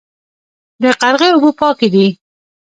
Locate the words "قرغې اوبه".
1.01-1.51